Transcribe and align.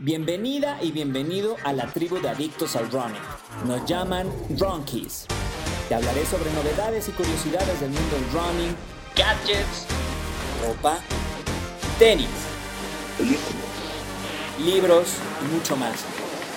Bienvenida 0.00 0.78
y 0.80 0.92
bienvenido 0.92 1.56
a 1.64 1.72
la 1.72 1.88
tribu 1.88 2.20
de 2.20 2.28
adictos 2.28 2.76
al 2.76 2.88
running. 2.92 3.20
Nos 3.66 3.84
llaman 3.84 4.30
Runkies. 4.56 5.26
Te 5.88 5.96
hablaré 5.96 6.24
sobre 6.24 6.52
novedades 6.52 7.08
y 7.08 7.10
curiosidades 7.10 7.80
del 7.80 7.90
mundo 7.90 8.14
del 8.14 8.30
running, 8.30 8.76
gadgets, 9.16 9.86
ropa, 10.64 11.00
tenis, 11.98 12.28
libros 14.64 15.14
y 15.42 15.52
mucho 15.52 15.76
más. 15.76 16.04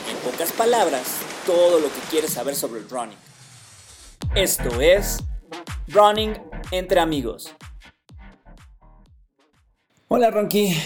En 0.08 0.18
pocas 0.18 0.52
palabras, 0.52 1.18
todo 1.48 1.80
lo 1.80 1.88
que 1.88 2.00
quieres 2.12 2.34
saber 2.34 2.55
sobre 2.55 2.82
el 2.82 2.89
running. 2.92 3.18
Esto 4.36 4.80
es 4.80 5.18
Running 5.88 6.38
entre 6.70 7.00
amigos. 7.00 7.52
Hola 10.10 10.30
Ronky, 10.30 10.78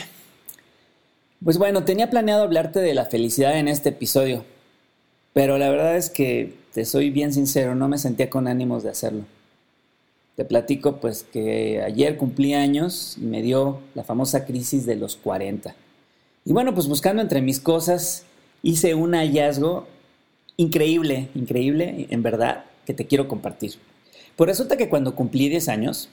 pues 1.44 1.58
bueno, 1.58 1.84
tenía 1.84 2.10
planeado 2.10 2.44
hablarte 2.44 2.80
de 2.80 2.94
la 2.94 3.06
felicidad 3.06 3.58
en 3.58 3.68
este 3.68 3.90
episodio, 3.90 4.44
pero 5.34 5.58
la 5.58 5.70
verdad 5.70 5.98
es 5.98 6.10
que, 6.10 6.54
te 6.74 6.84
soy 6.84 7.10
bien 7.10 7.34
sincero, 7.34 7.74
no 7.74 7.88
me 7.88 7.98
sentía 7.98 8.30
con 8.30 8.48
ánimos 8.48 8.84
de 8.84 8.90
hacerlo. 8.90 9.24
Te 10.36 10.44
platico 10.44 10.98
pues 10.98 11.24
que 11.24 11.82
ayer 11.82 12.18
cumplí 12.18 12.54
años 12.54 13.16
y 13.18 13.22
me 13.22 13.42
dio 13.42 13.80
la 13.94 14.04
famosa 14.04 14.46
crisis 14.46 14.86
de 14.86 14.98
los 14.98 15.16
40. 15.16 15.74
Y 16.44 16.52
bueno, 16.52 16.74
pues 16.74 16.88
buscando 16.88 17.22
entre 17.22 17.42
mis 17.42 17.62
cosas, 17.62 18.26
hice 18.62 18.94
un 18.94 19.14
hallazgo 19.14 19.88
increíble, 20.58 21.30
increíble, 21.34 22.08
en 22.10 22.22
verdad, 22.24 22.66
que 22.86 22.94
te 22.94 23.06
quiero 23.06 23.30
compartir. 23.30 23.76
Pues 24.36 24.50
resulta 24.50 24.76
que 24.76 24.90
cuando 24.90 25.16
cumplí 25.16 25.48
10 25.48 25.70
años, 25.70 26.10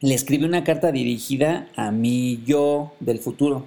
le 0.00 0.14
escribí 0.14 0.44
una 0.44 0.62
carta 0.62 0.92
dirigida 0.92 1.68
a 1.74 1.90
mi 1.90 2.42
yo 2.46 2.92
del 3.00 3.18
futuro, 3.18 3.66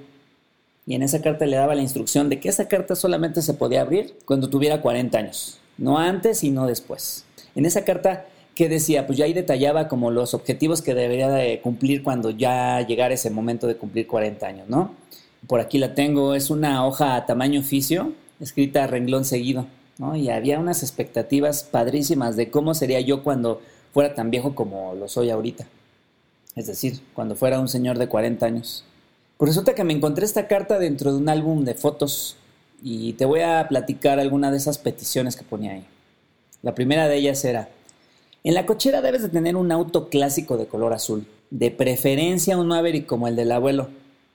y 0.89 0.95
en 0.95 1.03
esa 1.03 1.21
carta 1.21 1.45
le 1.45 1.55
daba 1.55 1.75
la 1.75 1.83
instrucción 1.83 2.29
de 2.29 2.39
que 2.39 2.49
esa 2.49 2.67
carta 2.67 2.95
solamente 2.95 3.43
se 3.43 3.53
podía 3.53 3.81
abrir 3.81 4.15
cuando 4.25 4.49
tuviera 4.49 4.81
40 4.81 5.19
años, 5.19 5.59
no 5.77 5.99
antes 5.99 6.43
y 6.43 6.49
no 6.49 6.65
después. 6.65 7.25
En 7.53 7.67
esa 7.67 7.85
carta 7.85 8.25
que 8.55 8.67
decía, 8.69 9.05
pues 9.05 9.19
ya 9.19 9.25
ahí 9.25 9.33
detallaba 9.33 9.87
como 9.87 10.09
los 10.09 10.33
objetivos 10.33 10.81
que 10.81 10.95
debería 10.95 11.29
de 11.29 11.61
cumplir 11.61 12.01
cuando 12.01 12.31
ya 12.31 12.81
llegara 12.81 13.13
ese 13.13 13.29
momento 13.29 13.67
de 13.67 13.77
cumplir 13.77 14.07
40 14.07 14.47
años, 14.47 14.67
¿no? 14.67 14.95
Por 15.45 15.59
aquí 15.59 15.77
la 15.77 15.93
tengo, 15.93 16.33
es 16.33 16.49
una 16.49 16.83
hoja 16.87 17.15
a 17.15 17.27
tamaño 17.27 17.59
oficio, 17.59 18.13
escrita 18.39 18.83
a 18.83 18.87
renglón 18.87 19.25
seguido, 19.25 19.67
¿no? 19.99 20.15
Y 20.15 20.29
había 20.31 20.57
unas 20.57 20.81
expectativas 20.81 21.61
padrísimas 21.61 22.35
de 22.35 22.49
cómo 22.49 22.73
sería 22.73 22.99
yo 22.99 23.21
cuando 23.21 23.61
fuera 23.93 24.15
tan 24.15 24.31
viejo 24.31 24.55
como 24.55 24.95
lo 24.95 25.07
soy 25.07 25.29
ahorita. 25.29 25.67
Es 26.55 26.65
decir, 26.65 26.99
cuando 27.13 27.35
fuera 27.35 27.59
un 27.59 27.67
señor 27.67 27.99
de 27.99 28.07
40 28.07 28.43
años. 28.43 28.85
Pues 29.39 29.51
resulta 29.51 29.73
que 29.73 29.85
me 29.85 29.93
encontré 29.93 30.25
esta 30.25 30.49
carta 30.49 30.79
dentro 30.79 31.13
de 31.13 31.17
un 31.17 31.29
álbum 31.29 31.63
de 31.63 31.73
fotos 31.73 32.35
y 32.83 33.13
te 33.13 33.23
voy 33.23 33.39
a 33.39 33.65
platicar 33.69 34.19
alguna 34.19 34.51
de 34.51 34.57
esas 34.57 34.77
peticiones 34.77 35.37
que 35.37 35.45
ponía 35.45 35.71
ahí. 35.71 35.85
La 36.61 36.75
primera 36.75 37.07
de 37.07 37.15
ellas 37.15 37.45
era, 37.45 37.69
en 38.43 38.53
la 38.53 38.65
cochera 38.65 39.01
debes 39.01 39.21
de 39.21 39.29
tener 39.29 39.55
un 39.55 39.71
auto 39.71 40.09
clásico 40.09 40.57
de 40.57 40.65
color 40.65 40.91
azul, 40.91 41.25
de 41.51 41.71
preferencia 41.71 42.57
un 42.57 42.67
Maverick 42.67 43.05
como 43.05 43.29
el 43.29 43.37
del 43.37 43.53
abuelo, 43.53 43.87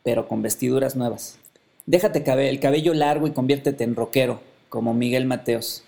pero 0.03 0.27
con 0.27 0.41
vestiduras 0.41 0.97
nuevas. 0.97 1.37
Déjate 1.85 2.25
el 2.49 2.59
cabello 2.59 2.95
largo 2.95 3.27
y 3.27 3.33
conviértete 3.33 3.85
en 3.85 3.97
rockero, 3.97 4.41
como 4.71 4.95
Miguel 4.95 5.27
Mateos. 5.27 5.85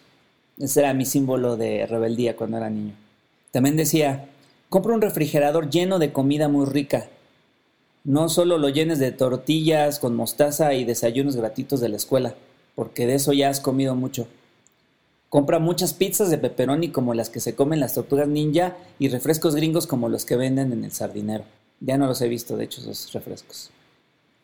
Ese 0.59 0.81
era 0.81 0.93
mi 0.93 1.07
símbolo 1.07 1.57
de 1.57 1.87
rebeldía 1.87 2.37
cuando 2.37 2.59
era 2.59 2.69
niño. 2.69 2.93
También 3.51 3.79
decía, 3.79 4.29
compra 4.69 4.93
un 4.93 5.01
refrigerador 5.01 5.71
lleno 5.71 5.99
de 5.99 6.13
comida 6.13 6.49
muy 6.49 6.67
rica, 6.67 7.09
no 8.07 8.29
solo 8.29 8.57
lo 8.57 8.69
llenes 8.69 9.01
de 9.01 9.11
tortillas 9.11 9.99
con 9.99 10.15
mostaza 10.15 10.75
y 10.75 10.85
desayunos 10.85 11.35
gratitos 11.35 11.81
de 11.81 11.89
la 11.89 11.97
escuela, 11.97 12.37
porque 12.77 13.05
de 13.05 13.17
eso 13.17 13.33
ya 13.33 13.51
has 13.51 13.59
comido 13.59 13.97
mucho. 13.97 14.29
Compra 15.29 15.59
muchas 15.59 15.93
pizzas 15.93 16.31
de 16.31 16.39
pepperoni 16.39 16.91
como 16.91 17.15
las 17.15 17.31
que 17.31 17.41
se 17.41 17.57
comen 17.57 17.81
las 17.81 17.95
tortugas 17.95 18.29
ninja 18.29 18.77
y 19.01 19.09
refrescos 19.09 19.57
gringos 19.57 19.89
como 19.89 20.09
los 20.09 20.25
que 20.25 20.37
venden 20.37 20.73
en 20.73 20.85
el 20.85 20.93
sardinero. 20.93 21.43
Ya 21.81 21.99
no 21.99 22.07
los 22.07 22.23
he 22.23 22.29
visto, 22.29 22.57
de 22.57 22.67
hecho, 22.67 22.81
esos 22.81 23.13
refrescos. 23.13 23.71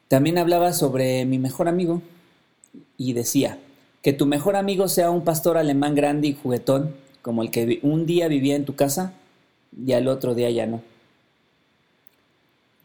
También 0.09 0.39
hablaba 0.39 0.72
sobre 0.72 1.25
mi 1.25 1.39
mejor 1.39 1.69
amigo 1.69 2.03
y 2.99 3.12
decía, 3.12 3.59
que 4.03 4.12
tu 4.12 4.27
mejor 4.27 4.56
amigo 4.56 4.89
sea 4.89 5.11
un 5.11 5.22
pastor 5.22 5.56
alemán 5.56 5.95
grande 5.95 6.27
y 6.27 6.34
juguetón, 6.34 6.97
como 7.22 7.45
el 7.45 7.53
que 7.53 7.78
un 7.83 8.06
día 8.06 8.27
vivía 8.27 8.56
en 8.56 8.65
tu 8.65 8.75
casa 8.75 9.12
y 9.87 9.93
al 9.93 10.09
otro 10.09 10.34
día 10.34 10.51
ya 10.51 10.67
no. 10.67 10.83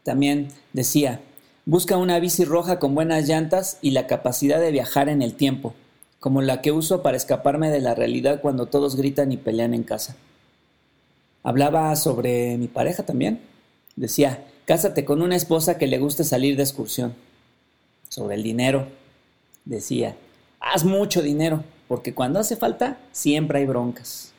También 0.08 0.48
decía, 0.72 1.20
busca 1.66 1.98
una 1.98 2.18
bici 2.18 2.46
roja 2.46 2.78
con 2.78 2.94
buenas 2.94 3.28
llantas 3.28 3.76
y 3.82 3.90
la 3.90 4.06
capacidad 4.06 4.58
de 4.58 4.70
viajar 4.70 5.10
en 5.10 5.20
el 5.20 5.34
tiempo, 5.34 5.74
como 6.18 6.40
la 6.40 6.62
que 6.62 6.72
uso 6.72 7.02
para 7.02 7.18
escaparme 7.18 7.68
de 7.68 7.80
la 7.80 7.94
realidad 7.94 8.40
cuando 8.40 8.64
todos 8.64 8.96
gritan 8.96 9.32
y 9.32 9.36
pelean 9.36 9.74
en 9.74 9.82
casa. 9.82 10.16
Hablaba 11.42 11.94
sobre 11.94 12.56
mi 12.56 12.68
pareja 12.68 13.02
también. 13.02 13.42
Decía, 13.96 14.46
cásate 14.64 15.04
con 15.04 15.20
una 15.20 15.36
esposa 15.36 15.76
que 15.76 15.86
le 15.86 15.98
guste 15.98 16.24
salir 16.24 16.56
de 16.56 16.62
excursión. 16.62 17.12
Sobre 18.08 18.36
el 18.36 18.42
dinero. 18.42 18.88
Decía, 19.66 20.16
haz 20.58 20.84
mucho 20.84 21.20
dinero, 21.20 21.64
porque 21.86 22.14
cuando 22.14 22.40
hace 22.40 22.56
falta 22.56 22.98
siempre 23.12 23.58
hay 23.58 23.66
broncas. 23.66 24.32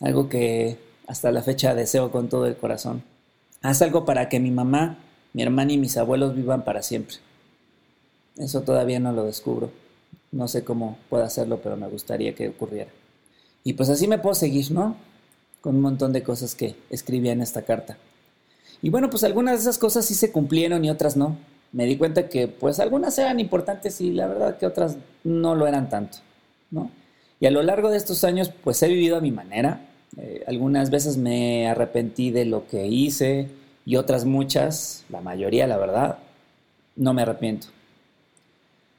Algo 0.00 0.30
que 0.30 0.78
hasta 1.06 1.30
la 1.30 1.42
fecha 1.42 1.74
deseo 1.74 2.10
con 2.10 2.30
todo 2.30 2.46
el 2.46 2.56
corazón. 2.56 3.02
Haz 3.62 3.82
algo 3.82 4.04
para 4.04 4.28
que 4.28 4.40
mi 4.40 4.50
mamá, 4.50 4.98
mi 5.32 5.42
hermana 5.42 5.72
y 5.72 5.78
mis 5.78 5.96
abuelos 5.96 6.34
vivan 6.34 6.64
para 6.64 6.82
siempre. 6.82 7.16
Eso 8.36 8.62
todavía 8.62 9.00
no 9.00 9.12
lo 9.12 9.24
descubro. 9.24 9.70
No 10.32 10.48
sé 10.48 10.64
cómo 10.64 10.98
puedo 11.08 11.24
hacerlo, 11.24 11.60
pero 11.62 11.76
me 11.76 11.88
gustaría 11.88 12.34
que 12.34 12.48
ocurriera. 12.48 12.90
Y 13.64 13.72
pues 13.72 13.88
así 13.88 14.06
me 14.06 14.18
puedo 14.18 14.34
seguir, 14.34 14.70
¿no? 14.70 14.96
Con 15.60 15.76
un 15.76 15.82
montón 15.82 16.12
de 16.12 16.22
cosas 16.22 16.54
que 16.54 16.76
escribía 16.90 17.32
en 17.32 17.40
esta 17.40 17.62
carta. 17.62 17.96
Y 18.82 18.90
bueno, 18.90 19.10
pues 19.10 19.24
algunas 19.24 19.54
de 19.54 19.60
esas 19.62 19.78
cosas 19.78 20.04
sí 20.04 20.14
se 20.14 20.30
cumplieron 20.30 20.84
y 20.84 20.90
otras 20.90 21.16
no. 21.16 21.36
Me 21.72 21.86
di 21.86 21.96
cuenta 21.96 22.28
que 22.28 22.48
pues 22.48 22.78
algunas 22.78 23.18
eran 23.18 23.40
importantes 23.40 24.00
y 24.00 24.12
la 24.12 24.26
verdad 24.26 24.58
que 24.58 24.66
otras 24.66 24.96
no 25.24 25.54
lo 25.54 25.66
eran 25.66 25.88
tanto, 25.88 26.18
¿no? 26.70 26.90
Y 27.40 27.46
a 27.46 27.50
lo 27.50 27.62
largo 27.62 27.90
de 27.90 27.96
estos 27.96 28.24
años 28.24 28.50
pues 28.62 28.82
he 28.82 28.88
vivido 28.88 29.16
a 29.16 29.20
mi 29.20 29.30
manera, 29.30 29.85
eh, 30.18 30.44
algunas 30.46 30.90
veces 30.90 31.16
me 31.16 31.68
arrepentí 31.68 32.30
de 32.30 32.44
lo 32.44 32.66
que 32.66 32.86
hice 32.86 33.48
y 33.84 33.96
otras 33.96 34.24
muchas, 34.24 35.04
la 35.08 35.20
mayoría 35.20 35.66
la 35.66 35.76
verdad, 35.76 36.18
no 36.96 37.14
me 37.14 37.22
arrepiento. 37.22 37.68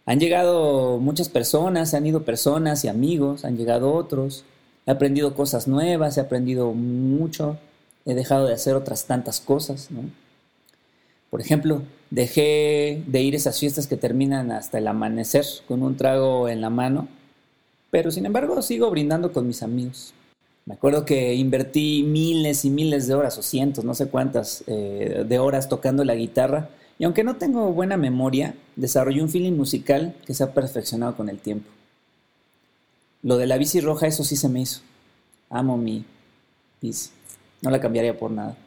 Han 0.05 0.19
llegado 0.19 0.99
muchas 0.99 1.27
personas, 1.27 1.93
han 1.93 2.05
ido 2.05 2.23
personas 2.23 2.85
y 2.85 2.87
amigos, 2.87 3.43
han 3.43 3.57
llegado 3.57 3.93
otros, 3.93 4.45
he 4.85 4.91
aprendido 4.91 5.35
cosas 5.35 5.67
nuevas, 5.67 6.17
he 6.17 6.21
aprendido 6.21 6.71
mucho, 6.73 7.57
he 8.05 8.13
dejado 8.13 8.47
de 8.47 8.53
hacer 8.53 8.75
otras 8.75 9.05
tantas 9.05 9.41
cosas, 9.41 9.89
Por 11.29 11.41
ejemplo, 11.41 11.81
dejé 12.09 13.03
de 13.05 13.21
ir 13.21 13.33
a 13.33 13.37
esas 13.37 13.59
fiestas 13.59 13.85
que 13.85 13.97
terminan 13.97 14.49
hasta 14.51 14.77
el 14.77 14.87
amanecer 14.87 15.45
con 15.67 15.83
un 15.83 15.97
trago 15.97 16.47
en 16.47 16.61
la 16.61 16.69
mano, 16.69 17.09
pero 17.91 18.11
sin 18.11 18.25
embargo 18.25 18.61
sigo 18.61 18.89
brindando 18.89 19.33
con 19.33 19.45
mis 19.45 19.61
amigos. 19.61 20.13
Me 20.67 20.73
acuerdo 20.73 21.05
que 21.05 21.33
invertí 21.33 22.03
miles 22.03 22.65
y 22.65 22.69
miles 22.69 23.07
de 23.07 23.13
horas, 23.13 23.37
o 23.37 23.41
cientos, 23.41 23.85
no 23.85 23.95
sé 23.95 24.09
cuántas, 24.09 24.65
eh, 24.67 25.23
de 25.25 25.39
horas 25.39 25.69
tocando 25.69 26.03
la 26.03 26.13
guitarra. 26.13 26.69
Y 26.99 27.05
aunque 27.05 27.23
no 27.23 27.37
tengo 27.37 27.71
buena 27.71 27.95
memoria, 27.95 28.53
desarrollé 28.75 29.23
un 29.23 29.29
feeling 29.29 29.53
musical 29.53 30.13
que 30.25 30.33
se 30.33 30.43
ha 30.43 30.53
perfeccionado 30.53 31.15
con 31.15 31.29
el 31.29 31.39
tiempo. 31.39 31.69
Lo 33.23 33.37
de 33.37 33.47
la 33.47 33.57
bici 33.57 33.79
roja, 33.79 34.07
eso 34.07 34.25
sí 34.25 34.35
se 34.35 34.49
me 34.49 34.59
hizo. 34.59 34.81
Amo 35.49 35.77
mi 35.77 36.03
bici. 36.81 37.11
No 37.61 37.69
la 37.69 37.79
cambiaría 37.79 38.19
por 38.19 38.31
nada. 38.31 38.57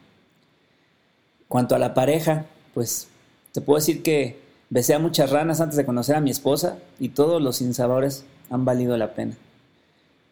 Cuanto 1.47 1.75
a 1.75 1.79
la 1.79 1.93
pareja, 1.93 2.47
pues 2.73 3.09
te 3.51 3.61
puedo 3.61 3.77
decir 3.77 4.01
que 4.01 4.39
besé 4.71 4.95
a 4.95 4.99
muchas 4.99 5.29
ranas 5.29 5.61
antes 5.61 5.77
de 5.77 5.85
conocer 5.85 6.15
a 6.15 6.21
mi 6.21 6.31
esposa 6.31 6.79
y 6.99 7.09
todos 7.09 7.39
los 7.39 7.57
sinsabores 7.57 8.25
han 8.49 8.65
valido 8.65 8.97
la 8.97 9.13
pena. 9.13 9.35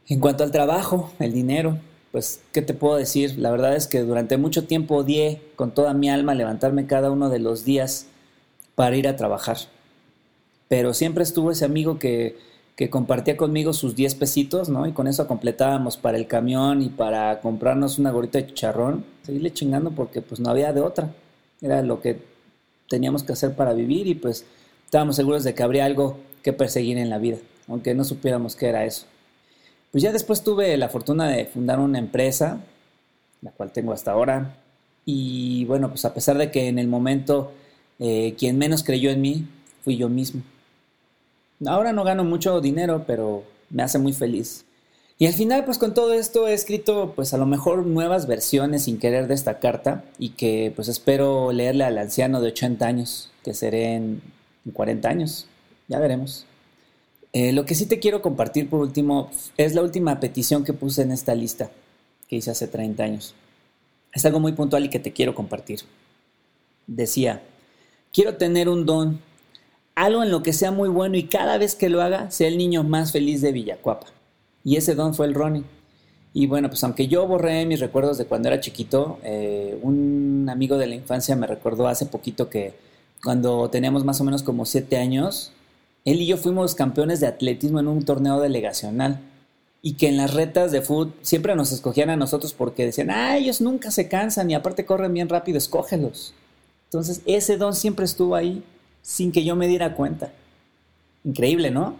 En 0.09 0.19
cuanto 0.19 0.43
al 0.43 0.49
trabajo, 0.49 1.11
el 1.19 1.33
dinero, 1.33 1.77
pues, 2.11 2.41
¿qué 2.51 2.63
te 2.63 2.73
puedo 2.73 2.95
decir? 2.95 3.37
La 3.37 3.51
verdad 3.51 3.75
es 3.75 3.85
que 3.85 4.01
durante 4.01 4.37
mucho 4.37 4.65
tiempo 4.65 4.95
odié 4.95 5.39
con 5.55 5.71
toda 5.71 5.93
mi 5.93 6.09
alma 6.09 6.33
levantarme 6.33 6.87
cada 6.87 7.11
uno 7.11 7.29
de 7.29 7.37
los 7.37 7.63
días 7.63 8.07
para 8.73 8.95
ir 8.95 9.07
a 9.07 9.15
trabajar. 9.15 9.57
Pero 10.67 10.95
siempre 10.95 11.21
estuvo 11.21 11.51
ese 11.51 11.63
amigo 11.63 11.99
que, 11.99 12.39
que 12.75 12.89
compartía 12.89 13.37
conmigo 13.37 13.71
sus 13.71 13.95
10 13.95 14.15
pesitos, 14.15 14.67
¿no? 14.67 14.87
Y 14.87 14.93
con 14.93 15.05
eso 15.05 15.27
completábamos 15.27 15.95
para 15.97 16.17
el 16.17 16.25
camión 16.25 16.81
y 16.81 16.89
para 16.89 17.39
comprarnos 17.39 17.99
una 17.99 18.09
gorrita 18.09 18.39
de 18.39 18.47
chicharrón. 18.47 19.05
Seguirle 19.21 19.53
chingando 19.53 19.91
porque 19.91 20.23
pues 20.23 20.39
no 20.39 20.49
había 20.49 20.73
de 20.73 20.81
otra. 20.81 21.13
Era 21.61 21.83
lo 21.83 22.01
que 22.01 22.19
teníamos 22.89 23.21
que 23.21 23.33
hacer 23.33 23.53
para 23.55 23.73
vivir 23.73 24.07
y 24.07 24.15
pues 24.15 24.43
estábamos 24.85 25.17
seguros 25.17 25.43
de 25.43 25.53
que 25.53 25.61
habría 25.61 25.85
algo 25.85 26.17
que 26.41 26.51
perseguir 26.51 26.97
en 26.97 27.11
la 27.11 27.19
vida, 27.19 27.37
aunque 27.67 27.93
no 27.93 28.03
supiéramos 28.03 28.55
qué 28.55 28.69
era 28.69 28.85
eso. 28.85 29.05
Pues 29.91 30.03
ya 30.03 30.11
después 30.11 30.43
tuve 30.43 30.77
la 30.77 30.89
fortuna 30.89 31.27
de 31.27 31.45
fundar 31.45 31.79
una 31.79 31.99
empresa, 31.99 32.61
la 33.41 33.51
cual 33.51 33.71
tengo 33.71 33.93
hasta 33.93 34.11
ahora. 34.11 34.57
Y 35.05 35.65
bueno, 35.65 35.89
pues 35.89 36.05
a 36.05 36.13
pesar 36.13 36.37
de 36.37 36.51
que 36.51 36.67
en 36.67 36.77
el 36.77 36.87
momento 36.87 37.51
eh, 37.99 38.35
quien 38.37 38.57
menos 38.57 38.83
creyó 38.83 39.09
en 39.11 39.21
mí 39.21 39.47
fui 39.83 39.97
yo 39.97 40.09
mismo. 40.09 40.41
Ahora 41.65 41.91
no 41.91 42.03
gano 42.03 42.23
mucho 42.23 42.61
dinero, 42.61 43.03
pero 43.05 43.43
me 43.69 43.83
hace 43.83 43.99
muy 43.99 44.13
feliz. 44.13 44.65
Y 45.21 45.27
al 45.27 45.33
final, 45.33 45.65
pues 45.65 45.77
con 45.77 45.93
todo 45.93 46.13
esto 46.13 46.47
he 46.47 46.53
escrito, 46.53 47.11
pues 47.13 47.33
a 47.33 47.37
lo 47.37 47.45
mejor 47.45 47.85
nuevas 47.85 48.25
versiones 48.25 48.83
sin 48.83 48.99
querer 48.99 49.27
de 49.27 49.33
esta 49.33 49.59
carta 49.59 50.05
y 50.17 50.29
que 50.29 50.71
pues 50.73 50.87
espero 50.87 51.51
leerle 51.51 51.83
al 51.83 51.97
anciano 51.97 52.39
de 52.39 52.47
80 52.47 52.85
años, 52.85 53.29
que 53.43 53.53
seré 53.53 53.95
en, 53.95 54.21
40 54.71 55.09
años. 55.09 55.47
Ya 55.89 55.99
veremos. 55.99 56.45
Eh, 57.31 57.53
lo 57.53 57.65
que 57.65 57.75
sí 57.75 57.85
te 57.85 57.99
quiero 57.99 58.21
compartir 58.21 58.69
por 58.69 58.79
último 58.79 59.29
es 59.57 59.75
la 59.75 59.83
última 59.83 60.19
petición 60.19 60.63
que 60.63 60.73
puse 60.73 61.03
en 61.03 61.11
esta 61.11 61.35
lista 61.35 61.69
que 62.27 62.37
hice 62.37 62.51
hace 62.51 62.67
30 62.67 63.03
años. 63.03 63.35
Es 64.13 64.25
algo 64.25 64.39
muy 64.39 64.53
puntual 64.53 64.85
y 64.85 64.89
que 64.89 64.99
te 64.99 65.13
quiero 65.13 65.35
compartir. 65.35 65.81
Decía, 66.87 67.41
quiero 68.13 68.37
tener 68.37 68.69
un 68.69 68.85
don, 68.85 69.19
algo 69.95 70.23
en 70.23 70.31
lo 70.31 70.41
que 70.41 70.53
sea 70.53 70.71
muy 70.71 70.89
bueno 70.89 71.17
y 71.17 71.23
cada 71.23 71.57
vez 71.57 71.75
que 71.75 71.89
lo 71.89 72.01
haga 72.01 72.31
sea 72.31 72.47
el 72.47 72.57
niño 72.57 72.83
más 72.83 73.11
feliz 73.11 73.41
de 73.41 73.51
Villacuapa. 73.51 74.07
Y 74.63 74.77
ese 74.77 74.95
don 74.95 75.13
fue 75.13 75.27
el 75.27 75.33
Ronnie. 75.33 75.63
Y 76.33 76.47
bueno, 76.47 76.69
pues 76.69 76.83
aunque 76.83 77.07
yo 77.07 77.27
borré 77.27 77.65
mis 77.65 77.79
recuerdos 77.79 78.17
de 78.17 78.25
cuando 78.25 78.49
era 78.49 78.59
chiquito, 78.59 79.19
eh, 79.23 79.79
un 79.81 80.47
amigo 80.49 80.77
de 80.77 80.87
la 80.87 80.95
infancia 80.95 81.35
me 81.35 81.47
recordó 81.47 81.87
hace 81.87 82.05
poquito 82.05 82.49
que 82.49 82.73
cuando 83.23 83.69
teníamos 83.69 84.05
más 84.05 84.21
o 84.21 84.23
menos 84.23 84.43
como 84.43 84.65
siete 84.65 84.97
años, 84.97 85.51
él 86.05 86.21
y 86.21 86.27
yo 86.27 86.37
fuimos 86.37 86.75
campeones 86.75 87.19
de 87.19 87.27
atletismo 87.27 87.79
en 87.79 87.87
un 87.87 88.03
torneo 88.03 88.39
delegacional. 88.39 89.19
Y 89.81 89.93
que 89.93 90.09
en 90.09 90.17
las 90.17 90.33
retas 90.33 90.71
de 90.71 90.81
fútbol 90.81 91.13
siempre 91.21 91.55
nos 91.55 91.71
escogían 91.71 92.09
a 92.09 92.17
nosotros 92.17 92.53
porque 92.53 92.85
decían, 92.85 93.11
ah, 93.11 93.37
ellos 93.37 93.61
nunca 93.61 93.91
se 93.91 94.09
cansan 94.09 94.51
y 94.51 94.53
aparte 94.53 94.85
corren 94.85 95.13
bien 95.13 95.29
rápido, 95.29 95.57
escógelos. 95.57 96.33
Entonces 96.85 97.21
ese 97.25 97.55
don 97.55 97.73
siempre 97.73 98.03
estuvo 98.03 98.35
ahí 98.35 98.61
sin 99.01 99.31
que 99.31 99.45
yo 99.45 99.55
me 99.55 99.67
diera 99.67 99.95
cuenta. 99.95 100.33
Increíble, 101.23 101.71
¿no? 101.71 101.95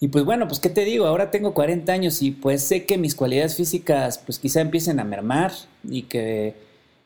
Y 0.00 0.08
pues 0.08 0.24
bueno, 0.24 0.48
pues 0.48 0.60
qué 0.60 0.70
te 0.70 0.84
digo, 0.84 1.06
ahora 1.06 1.30
tengo 1.30 1.52
40 1.52 1.92
años 1.92 2.22
y 2.22 2.30
pues 2.30 2.62
sé 2.62 2.86
que 2.86 2.96
mis 2.98 3.14
cualidades 3.14 3.54
físicas 3.54 4.18
pues 4.18 4.38
quizá 4.38 4.60
empiecen 4.62 4.98
a 4.98 5.04
mermar 5.04 5.52
y 5.84 6.02
que 6.02 6.54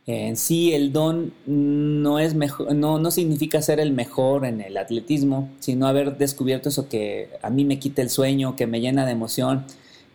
en 0.06 0.36
sí 0.36 0.74
el 0.74 0.92
don 0.92 1.32
no 1.46 2.18
es 2.18 2.34
mejor, 2.34 2.74
no, 2.74 2.98
no 2.98 3.10
significa 3.10 3.62
ser 3.62 3.80
el 3.80 3.92
mejor 3.92 4.44
en 4.44 4.60
el 4.60 4.76
atletismo, 4.76 5.48
sino 5.60 5.86
haber 5.86 6.18
descubierto 6.18 6.68
eso 6.68 6.88
que 6.88 7.30
a 7.42 7.48
mí 7.48 7.64
me 7.64 7.78
quita 7.78 8.02
el 8.02 8.10
sueño, 8.10 8.54
que 8.54 8.66
me 8.66 8.80
llena 8.80 9.06
de 9.06 9.12
emoción, 9.12 9.64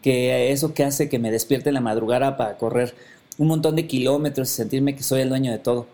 que 0.04 0.52
eso 0.52 0.74
que 0.74 0.84
hace 0.84 1.10
que 1.10 1.20
me 1.20 1.32
despierte 1.32 1.70
en 1.70 1.76
la 1.76 1.82
madrugada 1.82 2.38
para 2.38 2.58
correr 2.58 2.94
un 3.40 3.48
montón 3.48 3.76
de 3.76 3.88
kilómetros 3.88 4.52
y 4.52 4.56
sentirme 4.56 4.96
que 4.96 5.04
soy 5.04 5.22
el 5.22 5.30
dueño 5.30 5.52
de 5.52 5.60
todo. 5.60 5.88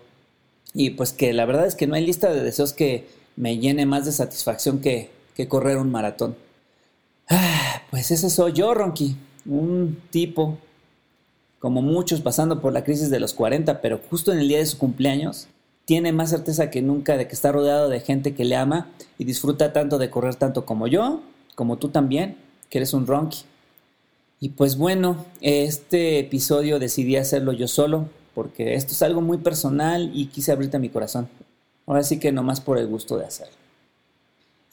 Y 0.73 0.91
pues 0.91 1.13
que 1.13 1.31
la 1.31 1.45
verdad 1.45 1.65
es 1.65 1.75
que 1.75 1.87
no 1.87 1.95
hay 1.95 2.05
lista 2.05 2.33
de 2.33 2.43
deseos 2.43 2.73
que 2.73 3.07
me 3.37 3.59
llene 3.59 3.85
más 3.85 4.05
de 4.05 4.11
satisfacción 4.11 4.79
que, 4.79 5.09
que 5.35 5.47
correr 5.47 5.77
un 5.77 5.91
maratón. 5.91 6.35
Ah, 7.29 7.83
pues 7.91 8.11
ese 8.11 8.29
soy 8.29 8.53
yo, 8.53 8.73
Ronky. 8.73 9.15
Un 9.45 10.01
tipo, 10.09 10.57
como 11.65 11.81
muchos, 11.81 12.21
pasando 12.21 12.61
por 12.61 12.73
la 12.73 12.83
crisis 12.83 13.09
de 13.09 13.19
los 13.19 13.33
40, 13.33 13.81
pero 13.81 13.99
justo 14.11 14.31
en 14.31 14.37
el 14.37 14.47
día 14.47 14.59
de 14.59 14.67
su 14.67 14.77
cumpleaños, 14.77 15.47
tiene 15.85 16.13
más 16.13 16.29
certeza 16.29 16.69
que 16.69 16.83
nunca 16.83 17.17
de 17.17 17.27
que 17.27 17.33
está 17.33 17.51
rodeado 17.51 17.89
de 17.89 18.01
gente 18.01 18.35
que 18.35 18.45
le 18.45 18.55
ama 18.55 18.89
y 19.17 19.23
disfruta 19.23 19.73
tanto 19.73 19.97
de 19.97 20.11
correr 20.11 20.35
tanto 20.35 20.63
como 20.63 20.85
yo, 20.85 21.23
como 21.55 21.77
tú 21.77 21.89
también, 21.89 22.37
que 22.69 22.77
eres 22.77 22.93
un 22.93 23.07
Ronky. 23.07 23.45
Y 24.39 24.49
pues 24.49 24.77
bueno, 24.77 25.25
este 25.41 26.19
episodio 26.19 26.77
decidí 26.77 27.15
hacerlo 27.15 27.51
yo 27.51 27.67
solo, 27.67 28.09
porque 28.35 28.75
esto 28.75 28.91
es 28.91 29.01
algo 29.01 29.21
muy 29.21 29.39
personal 29.39 30.11
y 30.13 30.27
quise 30.27 30.51
abrirte 30.51 30.77
mi 30.77 30.89
corazón. 30.89 31.27
Ahora 31.87 32.03
sí 32.03 32.19
que 32.19 32.31
nomás 32.31 32.61
por 32.61 32.77
el 32.77 32.85
gusto 32.85 33.17
de 33.17 33.25
hacerlo. 33.25 33.55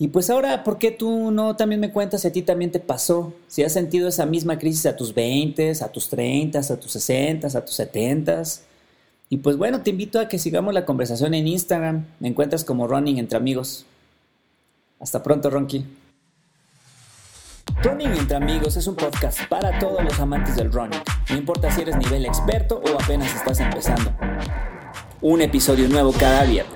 Y 0.03 0.09
pues 0.09 0.31
ahora, 0.31 0.65
¿por 0.65 0.79
qué 0.79 0.91
tú 0.91 1.31
no 1.31 1.55
también 1.55 1.81
me 1.81 1.93
cuentas 1.93 2.23
si 2.23 2.27
a 2.27 2.33
ti 2.33 2.43
también 2.43 2.73
te 2.73 2.81
pasó? 2.81 3.33
Si 3.47 3.63
has 3.63 3.73
sentido 3.73 4.09
esa 4.09 4.27
misma 4.27 4.59
crisis 4.59 4.87
a 4.87 4.97
tus 4.97 5.15
20, 5.15 5.71
a 5.81 5.93
tus 5.93 6.09
30, 6.09 6.59
a 6.59 6.77
tus 6.77 6.91
60, 6.91 7.47
a 7.47 7.65
tus 7.65 7.77
70. 7.77 8.43
Y 9.29 9.37
pues 9.37 9.57
bueno, 9.57 9.83
te 9.83 9.91
invito 9.91 10.19
a 10.19 10.27
que 10.27 10.41
sigamos 10.41 10.75
la 10.75 10.85
conversación 10.85 11.35
en 11.35 11.47
Instagram. 11.47 12.05
Me 12.19 12.27
encuentras 12.27 12.65
como 12.65 12.89
Running 12.89 13.19
entre 13.19 13.39
amigos. 13.39 13.87
Hasta 14.99 15.23
pronto, 15.23 15.51
Ronky. 15.51 15.87
Running 17.85 18.11
entre 18.11 18.39
amigos 18.39 18.77
es 18.77 18.89
un 18.89 18.97
podcast 18.97 19.39
para 19.49 19.79
todos 19.79 20.03
los 20.03 20.19
amantes 20.19 20.57
del 20.57 20.73
running. 20.73 20.99
No 21.31 21.37
importa 21.37 21.71
si 21.71 21.83
eres 21.83 21.97
nivel 21.97 22.27
experto 22.27 22.83
o 22.85 23.01
apenas 23.01 23.33
estás 23.37 23.61
empezando. 23.61 24.13
Un 25.21 25.43
episodio 25.43 25.89
nuevo 25.89 26.11
cada 26.11 26.43
viernes. 26.43 26.72